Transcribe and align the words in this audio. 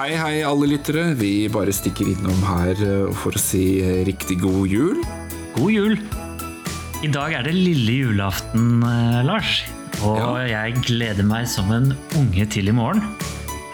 Hei, 0.00 0.14
hei, 0.16 0.36
alle 0.48 0.64
lyttere. 0.64 1.10
Vi 1.12 1.44
bare 1.52 1.74
stikker 1.76 2.08
innom 2.08 2.38
her 2.48 2.70
eh, 2.72 3.10
for 3.20 3.36
å 3.36 3.40
si 3.42 3.82
eh, 3.84 3.98
riktig 4.08 4.38
god 4.40 4.70
jul. 4.72 5.02
God 5.58 5.74
jul! 5.74 5.92
I 7.04 7.10
dag 7.12 7.34
er 7.36 7.44
det 7.44 7.52
lille 7.52 7.98
julaften, 7.98 8.80
eh, 8.80 9.18
Lars. 9.28 9.58
Og 10.00 10.16
Ja. 10.16 10.30
jeg 10.48 10.80
gleder 10.86 11.28
meg 11.28 11.44
som 11.52 11.68
en 11.76 11.92
unge 12.16 12.48
til 12.48 12.72
i 12.72 12.72
morgen. 12.72 13.04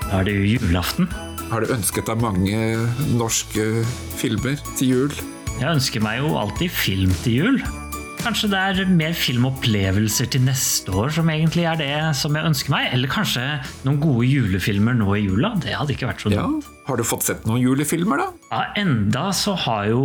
Da 0.08 0.18
er 0.18 0.26
det 0.26 0.34
jo 0.34 0.56
julaften. 0.56 1.06
Har 1.46 1.62
du 1.62 1.70
ønsket 1.76 2.10
deg 2.10 2.18
mange 2.18 2.58
norske 3.14 3.86
filmer 4.18 4.58
til 4.74 4.88
jul? 4.96 5.14
Jeg 5.60 5.76
ønsker 5.76 6.02
meg 6.02 6.24
jo 6.24 6.34
alltid 6.42 6.74
film 6.74 7.14
til 7.22 7.38
jul. 7.38 7.62
Kanskje 8.26 8.48
det 8.50 8.58
er 8.58 8.88
mer 8.90 9.12
filmopplevelser 9.14 10.26
til 10.34 10.42
neste 10.42 10.90
år 10.90 11.12
som 11.14 11.28
egentlig 11.30 11.62
er 11.70 11.76
det 11.78 11.90
som 12.18 12.34
jeg 12.34 12.48
ønsker 12.48 12.72
meg? 12.72 12.88
Eller 12.96 13.12
kanskje 13.12 13.44
noen 13.86 14.00
gode 14.02 14.26
julefilmer 14.26 14.96
nå 14.98 15.12
i 15.14 15.20
jula? 15.28 15.52
Det 15.62 15.76
hadde 15.76 15.94
ikke 15.94 16.08
vært 16.08 16.24
så 16.24 16.32
Ja. 16.34 16.48
Har 16.88 16.98
du 16.98 17.04
fått 17.06 17.22
sett 17.22 17.46
noen 17.46 17.62
julefilmer, 17.62 18.18
da? 18.18 18.26
Ja, 18.50 18.64
enda 18.82 19.28
så 19.30 19.54
har 19.54 19.86
jo 19.92 20.02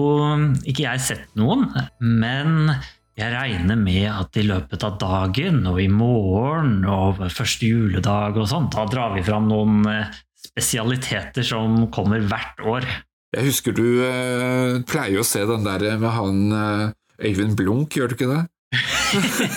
ikke 0.61 0.85
jeg 0.85 1.01
sett 1.01 1.33
noen, 1.33 1.65
men 1.97 2.75
jeg 3.17 3.33
regner 3.33 3.81
med 3.81 4.05
at 4.11 4.37
i 4.37 4.45
løpet 4.45 4.85
av 4.85 5.01
dagen 5.01 5.65
og 5.65 5.81
i 5.81 5.89
morgen 5.89 6.85
og 6.85 7.25
første 7.33 7.73
juledag 7.73 8.37
og 8.37 8.51
sånn, 8.53 8.69
da 8.69 8.85
drar 8.85 9.17
vi 9.17 9.25
fram 9.25 9.49
noen 9.49 9.81
eh, 9.89 10.13
spesialiteter 10.45 11.41
som 11.41 11.87
kommer 11.89 12.21
hvert 12.21 12.65
år. 12.69 12.85
Jeg 13.33 13.49
husker 13.49 13.73
du 13.73 13.85
eh, 14.05 14.81
pleier 14.85 15.23
å 15.23 15.25
se 15.25 15.41
den 15.41 15.65
der 15.65 15.89
med 15.97 16.11
han 16.13 16.41
eh, 16.53 16.89
Øyvind 17.23 17.55
Blunk, 17.59 17.95
gjør 17.97 18.07
du 18.11 18.15
ikke 18.17 18.31
det? 18.33 18.41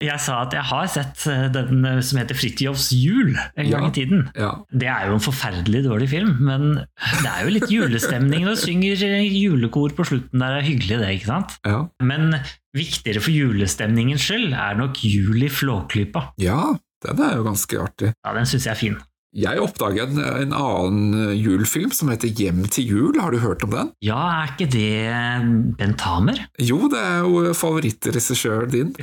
Jeg 0.00 0.18
sa 0.22 0.36
at 0.44 0.52
jeg 0.54 0.62
har 0.68 0.86
sett 0.90 1.24
eh, 1.28 1.48
den 1.52 1.80
eh, 1.84 1.98
som 2.06 2.20
heter 2.20 2.38
Fridtjofs 2.38 2.86
jul 2.94 3.32
en 3.34 3.66
gang 3.68 3.82
Ja. 3.84 3.88
i 3.88 3.94
tiden. 3.96 4.20
Ja. 4.38 4.50
Det 4.70 4.86
er 4.88 5.08
jo 5.10 5.16
en 5.18 5.24
forferdelig 5.24 5.82
dårlig 5.88 6.08
film, 6.12 6.30
men 6.46 6.68
det 6.78 7.26
er 7.32 7.42
jo 7.44 7.52
litt 7.56 7.66
julestemning. 7.72 8.46
Du 8.46 8.54
synger 8.58 9.02
eh, 9.08 9.26
julekor 9.26 9.92
på 9.98 10.06
slutten 10.08 10.38
der, 10.44 10.60
er 10.60 10.66
hyggelig 10.66 11.00
det, 11.02 11.10
ikke 11.18 11.30
sant? 11.32 11.56
Ja. 11.66 11.82
Men 12.06 12.30
viktigere 12.76 13.20
for 13.24 13.34
julestemningens 13.34 14.24
skyld 14.28 14.54
er 14.54 14.78
nok 14.78 15.02
Jul 15.04 15.42
i 15.42 15.50
Flåklypa. 15.52 16.28
ja, 16.40 16.60
den 17.04 17.16
er 17.24 17.36
jo 17.38 17.46
ganske 17.46 17.78
artig. 17.80 18.10
Ja, 18.24 18.34
den 18.36 18.46
syns 18.48 18.66
jeg 18.68 18.74
er 18.76 18.80
fin. 18.80 18.96
Jeg 19.30 19.60
oppdaget 19.62 20.10
en, 20.10 20.18
en 20.26 20.54
annen 20.58 21.12
eh, 21.30 21.36
julfilm 21.38 21.92
som 21.94 22.08
heter 22.10 22.32
Hjem 22.34 22.64
til 22.66 22.88
jul. 22.90 23.18
Har 23.22 23.30
du 23.30 23.38
hørt 23.38 23.62
om 23.62 23.70
den? 23.70 23.92
Ja, 24.02 24.18
er 24.40 24.50
ikke 24.50 24.66
det 24.72 25.76
Bent 25.78 26.02
Hamer? 26.02 26.40
Jo, 26.58 26.88
det 26.90 26.98
er 26.98 27.20
jo 27.22 27.52
favorittregissøren 27.54 28.72
din. 28.74 28.90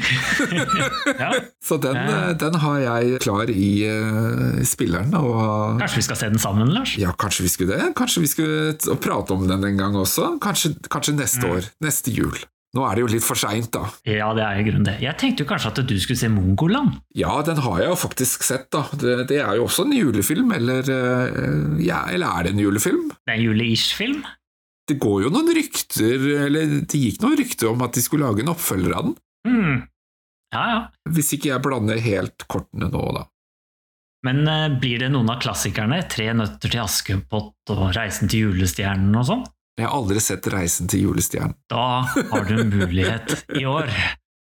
Ja. 1.17 1.31
Så 1.63 1.77
den, 1.81 1.95
eh, 1.95 2.33
den 2.39 2.57
har 2.61 2.81
jeg 2.83 3.21
klar 3.23 3.49
i 3.49 3.69
eh, 3.87 4.59
spilleren. 4.67 5.15
Og 5.15 5.79
Kanskje 5.79 6.01
vi 6.01 6.05
skal 6.09 6.19
se 6.19 6.29
den 6.35 6.43
sammen, 6.43 6.73
Lars? 6.75 6.97
ja, 6.99 7.13
kanskje 7.17 7.47
vi 7.47 7.53
skulle 7.55 7.79
det? 7.79 7.93
Kanskje 7.97 8.25
vi 8.25 8.29
skulle 8.31 8.97
prate 9.01 9.33
om 9.33 9.47
den 9.49 9.63
en 9.63 9.79
gang 9.79 9.95
også? 9.97 10.33
Kanskje, 10.43 10.75
kanskje 10.91 11.15
neste 11.17 11.47
år? 11.55 11.71
Neste 11.83 12.11
jul? 12.13 12.35
Nå 12.75 12.83
er 12.83 12.97
det 12.97 13.03
jo 13.05 13.09
litt 13.13 13.23
for 13.25 13.39
seint, 13.39 13.69
da. 13.73 13.85
Ja, 14.05 14.27
det 14.35 14.43
er 14.43 14.59
i 14.59 14.65
grunnen 14.67 14.87
det. 14.89 14.97
Jeg 15.01 15.15
tenkte 15.21 15.45
jo 15.45 15.49
kanskje 15.49 15.71
at 15.71 15.79
du 15.87 15.93
skulle 16.03 16.19
se 16.19 16.29
Mongoland. 16.31 16.97
Ja, 17.15 17.37
den 17.47 17.61
har 17.63 17.79
jeg 17.79 17.91
jo 17.93 17.99
faktisk 17.99 18.43
sett, 18.45 18.67
da. 18.75 18.83
Det, 18.91 19.15
det 19.31 19.39
er 19.39 19.55
jo 19.57 19.67
også 19.69 19.85
en 19.87 19.95
julefilm, 19.95 20.51
eller 20.57 20.91
eh, 20.91 21.85
Ja, 21.85 22.03
eller 22.11 22.27
er 22.27 22.47
det 22.47 22.53
en 22.53 22.65
julefilm? 22.65 23.07
Det 23.23 23.33
er 23.33 23.39
en 23.39 23.45
jule-ish-film. 23.47 24.19
Det 24.87 24.99
går 25.03 25.25
jo 25.25 25.31
noen 25.31 25.51
rykter, 25.55 26.27
eller 26.47 26.77
det 26.83 26.99
gikk 27.01 27.23
noen 27.23 27.39
rykter 27.39 27.71
om 27.71 27.81
at 27.87 27.95
de 27.95 28.03
skulle 28.03 28.27
lage 28.27 28.43
en 28.43 28.53
oppfølger 28.53 28.93
av 28.95 29.09
den. 29.09 29.17
Hmm. 29.47 29.81
Ja, 30.55 30.67
ja. 30.71 30.77
Hvis 31.11 31.33
ikke 31.35 31.51
jeg 31.53 31.63
blander 31.63 31.99
helt 32.03 32.47
kortene 32.51 32.91
nå, 32.91 33.03
da. 33.15 33.25
Men 34.27 34.43
uh, 34.47 34.79
blir 34.79 35.01
det 35.03 35.11
noen 35.13 35.29
av 35.31 35.41
klassikerne? 35.43 36.01
Tre 36.11 36.31
nøtter 36.35 36.71
til 36.71 36.83
Askepott 36.83 37.71
og 37.73 37.83
Reisen 37.95 38.31
til 38.31 38.47
julestjernen 38.47 39.15
og 39.15 39.27
sånn? 39.27 39.45
Jeg 39.77 39.85
har 39.85 39.93
aldri 39.93 40.21
sett 40.23 40.47
Reisen 40.49 40.89
til 40.89 41.03
julestjernen. 41.05 41.53
Da 41.69 42.07
har 42.07 42.47
du 42.47 42.55
en 42.57 42.71
mulighet 42.73 43.43
i 43.57 43.67
år. 43.69 43.91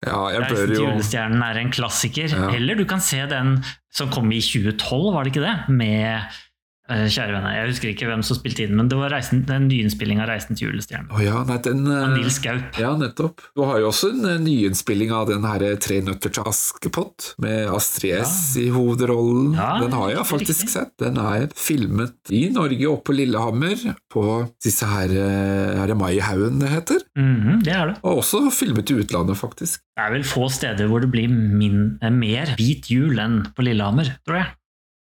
Ja, 0.03 0.17
jeg 0.33 0.41
Reisen 0.43 0.71
til 0.73 0.81
julestjernen 0.83 1.43
er 1.45 1.57
en 1.61 1.69
klassiker. 1.71 2.27
Ja. 2.27 2.49
Eller 2.51 2.75
du 2.75 2.83
kan 2.83 2.99
se 2.99 3.21
den 3.31 3.53
som 3.95 4.09
kom 4.11 4.25
i 4.35 4.41
2012, 4.43 5.13
var 5.15 5.23
det 5.23 5.31
ikke 5.31 5.45
det? 5.45 5.53
Med 5.71 6.41
Kjære 6.83 7.31
venner, 7.31 7.53
jeg 7.55 7.69
husker 7.69 7.89
ikke 7.93 8.07
hvem 8.09 8.21
som 8.27 8.35
spilte 8.35 8.65
inn, 8.65 8.73
men 8.75 8.89
det 8.91 8.97
var 8.99 9.13
reisen, 9.13 9.45
den 9.47 9.69
nyinnspilling 9.69 10.19
av 10.19 10.27
'Reisen 10.27 10.57
til 10.59 10.67
julestjernen'. 10.67 11.07
Oh, 11.15 11.21
ja, 11.23 11.39
nei, 11.47 11.55
den 11.63 11.85
eh, 11.87 12.01
Av 12.03 12.11
Nils 12.11 12.39
Gaup. 12.43 12.75
Ja, 12.77 12.89
nettopp. 12.99 13.39
Du 13.55 13.63
har 13.63 13.79
jo 13.79 13.87
også 13.87 14.09
en 14.11 14.25
eh, 14.27 14.41
nyinnspilling 14.43 15.13
av 15.15 15.29
den 15.31 15.47
herre 15.47 15.77
Tre 15.79 16.01
nøtter 16.03 16.33
til 16.35 16.43
Askepott, 16.51 17.29
med 17.39 17.71
Astrid 17.71 18.19
S 18.27 18.57
i 18.59 18.67
hovedrollen. 18.75 19.55
Ja, 19.55 19.79
den 19.79 19.95
har 19.95 20.11
jeg 20.11 20.27
faktisk 20.27 20.65
riktig. 20.67 20.73
sett. 20.75 20.91
Den 20.99 21.17
er 21.23 21.47
filmet 21.55 22.33
i 22.35 22.49
Norge, 22.51 22.83
oppe 22.91 23.11
på 23.13 23.15
Lillehammer, 23.15 23.79
på 24.11 24.27
disse 24.63 24.85
her 24.91 25.07
eh, 25.15 25.79
Er 25.79 25.87
det 25.87 25.97
Maihaugen 25.97 26.59
det 26.59 26.69
heter? 26.75 26.99
Mhm, 27.15 27.63
det 27.63 27.73
er 27.79 27.93
det. 27.93 27.99
Og 28.03 28.19
også 28.25 28.49
filmet 28.51 28.91
i 28.91 28.99
utlandet, 28.99 29.39
faktisk. 29.39 29.79
Det 29.95 30.03
er 30.03 30.11
vel 30.17 30.27
få 30.27 30.49
steder 30.51 30.91
hvor 30.91 30.99
det 30.99 31.11
blir 31.15 31.31
min, 31.31 31.97
eh, 32.03 32.11
mer 32.11 32.57
hvit 32.59 32.91
jul 32.91 33.19
enn 33.23 33.45
på 33.55 33.63
Lillehammer, 33.63 34.17
tror 34.27 34.41
jeg. 34.43 34.51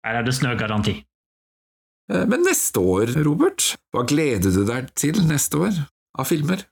Her 0.04 0.20
er 0.20 0.22
det 0.28 0.34
snøgaranti. 0.36 1.00
Eh, 2.10 2.26
Men 2.26 2.44
neste 2.46 2.82
år, 2.82 3.14
Robert, 3.24 3.74
hva 3.94 4.04
gleder 4.08 4.52
du 4.54 4.64
deg 4.68 4.90
til 4.98 5.20
neste 5.28 5.60
år 5.62 5.80
av 6.18 6.28
filmer? 6.30 6.66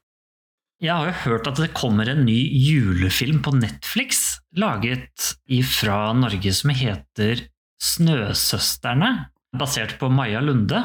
Jeg 0.82 0.94
har 0.94 1.08
jo 1.08 1.16
hørt 1.24 1.48
at 1.50 1.58
det 1.58 1.72
kommer 1.74 2.06
en 2.10 2.22
ny 2.26 2.38
julefilm 2.54 3.40
på 3.42 3.50
Netflix, 3.56 4.38
laget 4.54 5.32
fra 5.66 6.12
Norge 6.14 6.52
som 6.54 6.70
heter 6.70 7.42
Snøsøsterne, 7.82 9.08
basert 9.58 9.96
på 9.98 10.10
Maja 10.10 10.42
Lunde. 10.44 10.78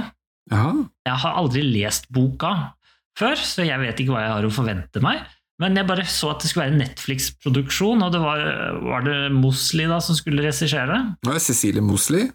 Aha. 0.53 0.71
Jeg 1.05 1.21
har 1.23 1.37
aldri 1.37 1.61
lest 1.65 2.09
boka 2.13 2.73
før, 3.17 3.37
så 3.37 3.65
jeg 3.67 3.79
vet 3.83 4.01
ikke 4.01 4.15
hva 4.15 4.25
jeg 4.25 4.33
har 4.33 4.47
å 4.49 4.53
forvente 4.53 5.01
meg. 5.03 5.21
Men 5.61 5.77
jeg 5.77 5.85
bare 5.85 6.05
så 6.09 6.31
at 6.33 6.41
det 6.41 6.49
skulle 6.49 6.65
være 6.65 6.73
en 6.73 6.81
Netflix-produksjon, 6.81 8.01
og 8.01 8.15
det 8.15 8.21
var, 8.23 8.41
var 8.81 9.05
det 9.05 9.17
Mosli 9.35 9.85
da 9.89 9.99
som 10.01 10.17
skulle 10.17 10.41
regissere. 10.41 10.97
er 11.21 11.43
Cecilie 11.43 11.85
Mosli. 11.85 12.25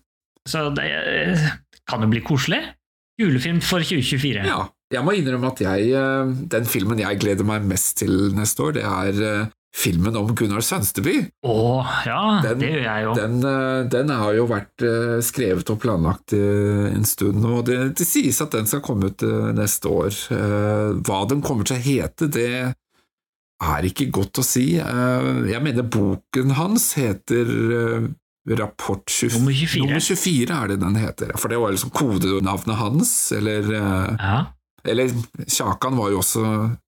Så 0.48 0.68
det 0.78 0.86
eh, 0.86 1.48
kan 1.88 2.04
jo 2.04 2.08
bli 2.12 2.20
koselig. 2.26 2.62
Julefilm 3.18 3.60
for 3.64 3.82
2024. 3.82 4.44
Ja. 4.46 4.66
Jeg 4.94 5.04
må 5.04 5.12
innrømme 5.18 5.50
at 5.50 5.60
jeg, 5.60 5.90
eh, 5.92 6.28
den 6.48 6.64
filmen 6.64 7.00
jeg 7.02 7.18
gleder 7.20 7.44
meg 7.44 7.64
mest 7.68 7.98
til 8.00 8.30
neste 8.36 8.62
år, 8.64 8.72
det 8.78 8.84
er 8.88 9.18
eh, 9.26 9.50
filmen 9.76 10.16
om 10.16 10.30
Gunnar 10.38 10.62
Sønsteby. 10.64 11.16
Å, 11.44 11.56
ja, 12.06 12.20
Den- 12.46 12.62
det 12.62 12.70
gjør 12.72 12.86
jeg 12.86 13.04
jo. 13.04 13.12
Den, 13.18 13.34
eh, 13.44 13.82
den 13.92 14.08
har 14.16 14.32
jo 14.38 14.46
vært 14.48 14.86
skrevet 15.26 15.68
og 15.74 15.80
planlagt 15.82 16.32
en 16.32 17.04
stund, 17.04 17.44
og 17.44 17.66
det, 17.68 17.76
det 18.00 18.06
sies 18.08 18.40
at 18.40 18.50
den 18.56 18.64
skal 18.70 18.80
komme 18.80 19.10
ut 19.12 19.20
neste 19.58 19.92
år. 19.92 20.16
Hva 21.04 21.20
den 21.28 21.42
kommer 21.44 21.68
til 21.68 21.76
å 21.76 21.84
hete, 21.84 22.30
det 22.32 22.48
er 23.60 23.82
ikke 23.90 24.08
godt 24.14 24.40
å 24.40 24.46
si. 24.46 24.76
Jeg 24.78 25.62
mener 25.68 25.82
boken 25.84 26.54
hans 26.56 26.94
heter 26.96 28.08
Rapport 28.56 29.02
24. 29.10 29.38
Nummer 29.38 29.52
24. 29.52 29.82
Nummer 29.84 30.00
24 30.00 30.54
er 30.62 30.68
det 30.72 30.78
den 30.80 30.96
heter, 30.96 31.32
for 31.36 31.48
det 31.52 31.58
var 31.60 31.74
liksom 31.74 31.90
kodenavnet 31.90 32.78
hans, 32.80 33.12
eller 33.36 33.72
eh, 33.74 34.14
Ja. 34.22 34.38
Eller 34.88 35.10
Kjakan 35.50 35.96
var 35.98 36.12
jo 36.14 36.20
også 36.22 36.40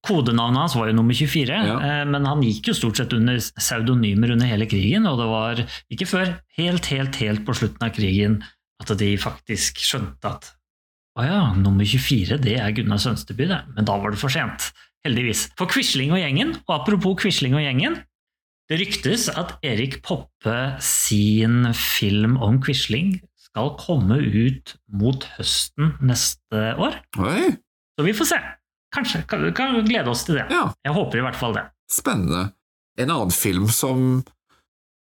Kodenavnet 0.07 0.61
hans 0.63 0.77
var 0.79 0.87
jo 0.89 0.95
nummer 0.95 1.13
24, 1.13 1.51
Ja. 1.67 1.75
eh, 1.83 2.05
men 2.09 2.25
han 2.25 2.41
gikk 2.47 2.71
jo 2.71 2.75
stort 2.79 2.97
sett 2.97 3.13
under 3.13 3.37
pseudonymer 3.59 4.31
under 4.33 4.47
hele 4.47 4.65
krigen, 4.71 5.07
og 5.11 5.19
det 5.19 5.27
var 5.29 5.65
ikke 5.91 6.07
før 6.09 6.31
helt, 6.57 6.87
helt, 6.87 7.17
helt 7.21 7.45
på 7.45 7.53
slutten 7.59 7.83
av 7.85 7.93
krigen 7.93 8.39
at 8.81 8.95
de 8.97 9.11
faktisk 9.21 9.83
skjønte 9.85 10.25
at 10.31 10.53
å 11.19 11.25
ja, 11.27 11.41
nummer 11.59 11.85
24, 11.85 12.39
det 12.41 12.55
er 12.63 12.71
Gunnar 12.73 13.01
Sønsteby, 13.03 13.49
det. 13.51 13.59
Men 13.75 13.85
da 13.85 13.97
var 13.99 14.15
det 14.15 14.21
for 14.23 14.31
sent. 14.33 14.71
Heldigvis. 15.05 15.49
For 15.59 15.67
Quisling 15.69 16.13
og 16.15 16.21
gjengen, 16.23 16.55
og 16.69 16.75
apropos 16.79 17.19
Quisling 17.21 17.57
og 17.59 17.65
gjengen, 17.65 17.99
det 18.71 18.79
ryktes 18.79 19.27
at 19.35 19.57
Erik 19.67 19.99
Poppe 20.07 20.57
sin 20.85 21.67
film 21.75 22.37
om 22.39 22.61
Quisling 22.63 23.17
skal 23.51 23.73
komme 23.81 24.21
ut 24.23 24.77
mot 24.95 25.25
høsten 25.37 25.97
neste 26.07 26.61
år. 26.79 27.01
Oi, 27.19 27.51
Så 27.99 28.07
vi 28.07 28.15
får 28.15 28.29
se. 28.31 28.39
Kanskje. 28.95 29.25
Kan, 29.31 29.43
kan 29.55 29.75
glede 29.87 30.11
oss 30.11 30.23
til 30.27 30.39
det. 30.39 30.47
ja. 30.55 30.69
Jeg 30.87 30.95
håper 30.95 31.19
i 31.19 31.25
hvert 31.27 31.39
fall 31.39 31.57
det. 31.59 31.67
Spennende. 31.91 32.53
En 32.99 33.11
annen 33.11 33.35
film 33.35 33.67
som, 33.75 34.23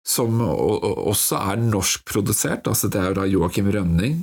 som 0.08 0.40
også 0.44 1.40
er 1.52 1.62
norskprodusert, 1.68 2.68
altså 2.72 2.88
det 2.92 3.00
er 3.02 3.12
jo 3.12 3.18
da 3.20 3.28
Joakim 3.28 3.70
Rønning. 3.74 4.22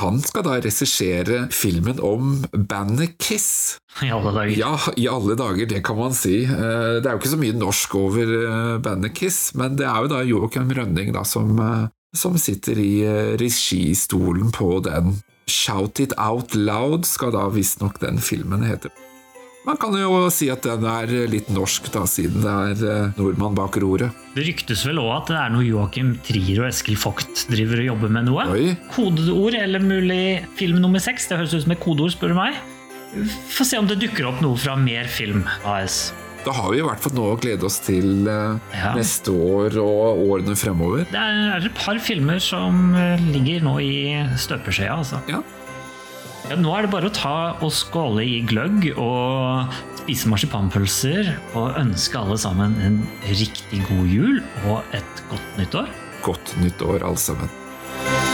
Han 0.00 0.18
skal 0.18 0.42
da 0.42 0.56
regissere 0.58 1.44
filmen 1.54 2.00
om 2.02 2.40
bandet 2.52 3.14
Kiss. 3.22 3.78
I 4.02 4.08
alle 4.10 4.32
dager. 4.34 4.54
Ja, 4.58 4.72
i 4.98 5.06
alle 5.06 5.36
dager, 5.38 5.68
det 5.70 5.84
kan 5.86 5.96
man 6.00 6.16
si. 6.18 6.40
Eh, 6.44 6.98
Det 6.98 7.06
er 7.06 7.12
jo 7.14 7.20
ikke 7.22 7.34
så 7.36 7.38
mye 7.38 7.54
norsk 7.54 7.94
over 8.00 8.32
eh, 8.40 8.78
bandet 8.82 9.14
Kiss, 9.14 9.52
men 9.54 9.76
det 9.78 9.86
er 9.86 10.02
jo 10.02 10.10
da 10.10 10.22
Joakim 10.26 10.72
Rønning 10.74 11.12
da 11.14 11.22
som, 11.22 11.54
eh, 11.62 11.86
som 12.14 12.34
sitter 12.38 12.78
i 12.78 12.92
registolen 13.38 14.50
på 14.50 14.80
den. 14.82 15.20
Shout 15.46 16.00
It 16.00 16.14
Out 16.18 16.54
Loud 16.54 17.06
skal 17.06 17.30
da 17.34 17.46
visstnok 17.52 18.00
den 18.02 18.18
filmen 18.18 18.64
hete. 18.66 18.90
Man 19.64 19.78
kan 19.80 19.94
jo 19.96 20.26
si 20.28 20.50
at 20.52 20.66
den 20.66 20.82
er 20.84 21.08
litt 21.30 21.48
norsk, 21.48 21.86
da, 21.94 22.02
siden 22.10 22.42
det 22.44 22.50
er 22.52 22.82
eh, 22.84 23.14
nordmann 23.16 23.54
bak 23.56 23.78
roret. 23.80 24.12
Det 24.34 24.44
ryktes 24.44 24.82
vel 24.84 24.98
òg 25.00 25.12
at 25.22 25.30
det 25.32 25.38
er 25.40 25.54
noe 25.54 25.64
Joakim 25.64 26.10
Trier 26.26 26.60
og 26.60 26.68
Eskil 26.68 26.98
Vogt 27.00 27.46
driver 27.48 27.80
og 27.80 27.88
jobber 27.88 28.12
med 28.12 28.28
noe. 28.28 28.44
Oi. 28.52 28.74
Kodeord 28.92 29.56
eller 29.56 29.80
mulig 29.80 30.42
film 30.58 30.82
nummer 30.84 31.00
seks. 31.00 31.30
Det 31.30 31.38
høres 31.40 31.54
ut 31.56 31.64
som 31.64 31.72
et 31.72 31.80
kodeord, 31.80 32.12
spør 32.12 32.34
du 32.34 32.38
meg. 32.42 32.60
Få 33.54 33.64
se 33.64 33.78
om 33.80 33.88
det 33.88 33.96
dukker 34.02 34.28
opp 34.28 34.44
noe 34.44 34.58
fra 34.60 34.76
Mer 34.76 35.08
Film 35.08 35.46
AS. 35.70 36.10
Da 36.44 36.52
har 36.52 36.68
vi 36.74 36.82
i 36.82 36.84
hvert 36.84 37.00
fall 37.00 37.14
noe 37.16 37.32
å 37.32 37.40
glede 37.40 37.64
oss 37.64 37.78
til 37.86 38.26
eh, 38.28 38.58
Ja. 38.76 38.90
neste 38.98 39.32
år 39.32 39.78
og 39.80 40.20
årene 40.28 40.58
fremover. 40.60 41.06
Det 41.08 41.16
er 41.24 41.64
et 41.70 41.78
par 41.78 41.96
filmer 42.04 42.36
som 42.42 42.90
eh, 43.00 43.16
ligger 43.32 43.64
nå 43.64 43.78
i 43.80 43.94
støpeskjea, 44.44 44.92
altså. 45.00 45.22
Ja. 45.32 45.40
Ja, 46.44 46.58
nå 46.60 46.74
er 46.76 46.84
det 46.84 46.90
bare 46.92 47.08
å 47.08 47.14
ta 47.14 47.36
og 47.64 47.70
skåle 47.72 48.20
i 48.28 48.42
gløgg 48.44 48.90
og 49.00 49.72
spise 50.02 50.28
marsipanpølser 50.28 51.30
og 51.56 51.78
ønske 51.80 52.20
alle 52.20 52.36
sammen 52.42 52.76
en 52.84 53.00
riktig 53.30 53.80
god 53.88 54.12
jul 54.12 54.42
og 54.68 54.82
et 54.92 55.24
godt 55.32 55.60
nyttår. 55.62 55.88
Godt 56.26 56.56
nytt 56.60 56.84
år, 56.84 57.00
alle 57.00 57.20
sammen. 57.20 58.33